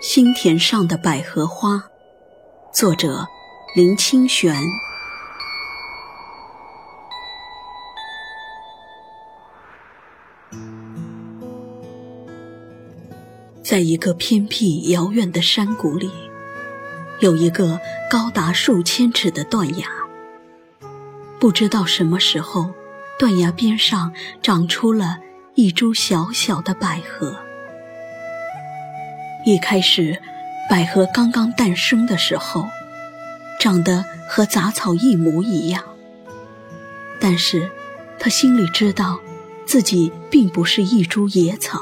[0.00, 1.84] 心田上的百合花，
[2.72, 3.28] 作者
[3.76, 4.56] 林清玄。
[13.62, 16.10] 在一个偏僻遥远的山谷里，
[17.18, 17.78] 有一个
[18.10, 19.86] 高达数千尺的断崖。
[21.38, 22.70] 不知道什么时候，
[23.18, 25.18] 断崖边上长出了
[25.56, 27.49] 一株小小的百合。
[29.50, 30.16] 一开始，
[30.68, 32.68] 百合刚刚诞生的时候，
[33.58, 35.82] 长得和杂草一模一样。
[37.18, 37.68] 但是，
[38.16, 39.18] 他心里知道，
[39.66, 41.80] 自己并不是一株野草。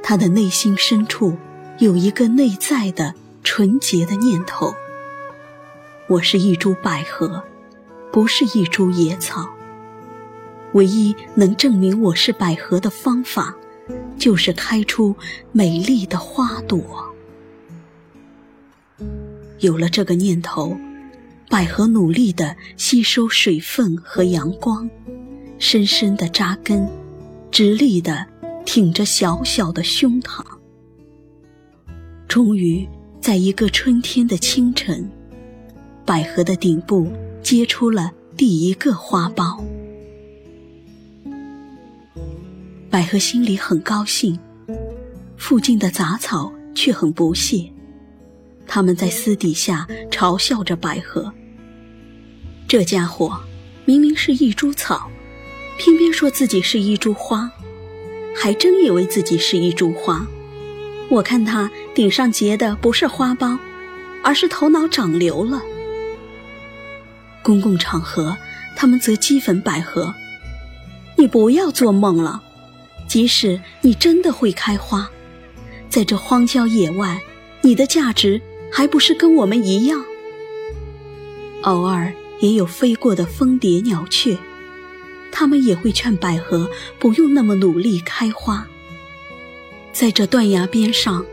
[0.00, 1.36] 他的内心深处
[1.78, 4.72] 有一个内在的纯洁的念头：
[6.06, 7.42] 我是一株百合，
[8.12, 9.44] 不是一株野草。
[10.74, 13.56] 唯一能证明我是百合的方法。
[14.18, 15.14] 就是开出
[15.52, 16.82] 美丽的花朵。
[19.60, 20.76] 有了这个念头，
[21.48, 24.88] 百合努力地吸收水分和阳光，
[25.58, 26.88] 深深地扎根，
[27.50, 28.26] 直立地
[28.64, 30.44] 挺着小小的胸膛。
[32.28, 32.86] 终于，
[33.20, 35.08] 在一个春天的清晨，
[36.04, 37.10] 百合的顶部
[37.42, 39.62] 结出了第一个花苞。
[42.94, 44.38] 百合心里很高兴，
[45.36, 47.68] 附近的杂草却很不屑。
[48.68, 51.34] 他们在私底下嘲笑着百合
[52.68, 53.36] ：“这家伙
[53.84, 55.10] 明明是一株草，
[55.76, 57.50] 偏偏说自己是一株花，
[58.32, 60.24] 还真以为自己是一株花。
[61.08, 63.58] 我看他顶上结的不是花苞，
[64.22, 65.60] 而是头脑长瘤了。”
[67.42, 68.36] 公共场合，
[68.76, 70.14] 他们则讥讽百合
[71.18, 72.40] ：“你不要做梦了。”
[73.14, 75.08] 即使你真的会开花，
[75.88, 77.22] 在这荒郊野外，
[77.60, 78.42] 你的价值
[78.72, 80.04] 还不是跟我们一样？
[81.62, 84.36] 偶尔也有飞过的蜂蝶、鸟雀，
[85.30, 88.66] 他们也会劝百合不用那么努力开花。
[89.92, 91.24] 在这断崖边上，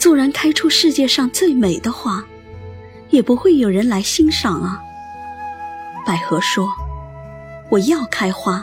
[0.00, 2.26] 纵然开出世界上最美的花，
[3.10, 4.80] 也不会有人来欣赏啊。
[6.04, 6.68] 百合说
[7.70, 8.60] ：“我要开花。”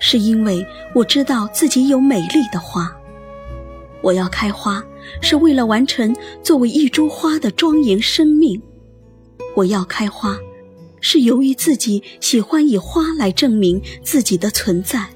[0.00, 2.90] 是因为我知道自己有美丽的花，
[4.00, 4.82] 我要开花，
[5.20, 8.60] 是为了完成作为一株花的庄严生命。
[9.54, 10.36] 我要开花，
[11.00, 15.06] 是由于自己喜欢以花来证明自己的存在。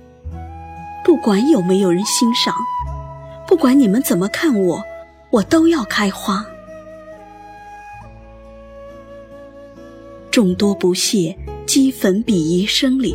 [1.03, 2.55] 不管有没有人欣赏，
[3.47, 4.83] 不管你们怎么看我，
[5.31, 6.45] 我都要开花。
[10.31, 13.15] 众多不屑、讥讽、鄙夷声里。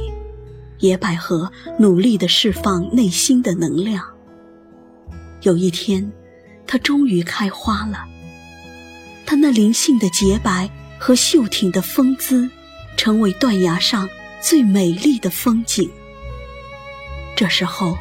[0.80, 4.04] 野百合努力地释放内心的能量。
[5.42, 6.12] 有一天，
[6.68, 8.06] 它终于开花了。
[9.26, 12.50] 它那灵性的洁白和秀挺的风姿，
[12.98, 14.10] 成为断崖上
[14.42, 15.90] 最美丽的风景。
[17.36, 17.98] 这时候，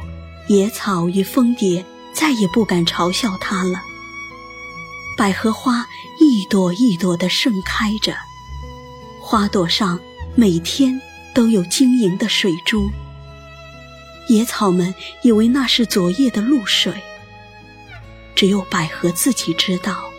[0.47, 3.81] 野草与蜂蝶再也不敢嘲笑它了。
[5.17, 5.85] 百合花
[6.19, 8.15] 一朵一朵地盛开着，
[9.21, 9.99] 花朵上
[10.35, 10.99] 每天。
[11.33, 12.89] 都有晶莹的水珠，
[14.27, 16.93] 野草们以为那是昨夜的露水，
[18.35, 20.11] 只有百合自己知道，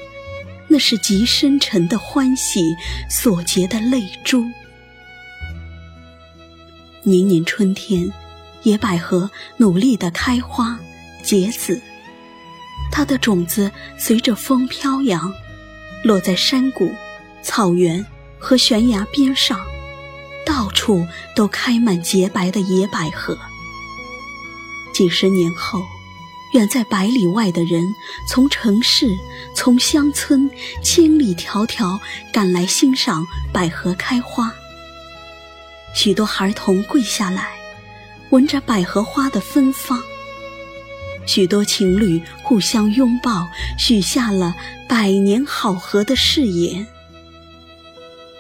[0.69, 2.77] 那是极深沉的欢喜
[3.09, 4.45] 所结的泪珠。
[7.03, 8.13] 年年春天，
[8.63, 10.79] 野百合努力地开花
[11.23, 11.81] 结籽，
[12.93, 15.33] 它的种子随着风飘扬，
[16.05, 16.91] 落在山谷、
[17.43, 18.05] 草原
[18.39, 19.59] 和悬崖边上。
[20.45, 23.39] 到处都开满洁白的野百合。
[24.93, 25.83] 几十年后，
[26.53, 27.83] 远在百里外的人
[28.29, 29.07] 从城市、
[29.55, 30.51] 从乡村
[30.83, 31.99] 千里迢迢
[32.33, 34.53] 赶来欣赏百合开花。
[35.95, 37.51] 许多孩童跪下来，
[38.31, 40.03] 闻着百合花的芬芳。
[41.27, 43.49] 许多情侣互相拥抱，
[43.79, 44.55] 许下了
[44.89, 46.87] 百年好合的誓言。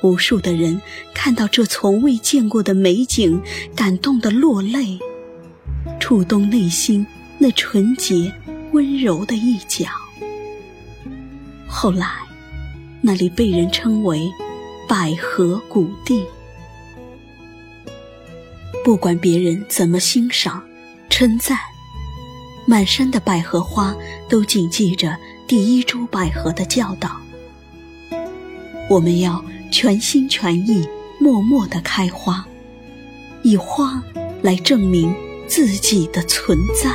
[0.02, 0.80] 无数的人
[1.12, 3.40] 看到这从未见过的美景，
[3.76, 4.98] 感动的落泪，
[5.98, 7.06] 触动内心
[7.38, 8.32] 那纯洁
[8.72, 9.86] 温柔的一角。
[11.66, 12.06] 后来，
[13.02, 14.30] 那里被人称为
[14.88, 16.24] “百合谷地”。
[18.82, 20.62] 不管别人怎么欣赏、
[21.10, 21.58] 称赞，
[22.66, 23.94] 满山的百合花
[24.28, 25.16] 都谨记着
[25.46, 27.20] 第一株百合的教导。
[28.88, 29.44] 我们要。
[29.80, 30.86] 全心全意
[31.18, 32.44] 默默的开花。
[33.42, 34.02] 以花
[34.42, 35.10] 来证明
[35.48, 36.90] 自己的存在。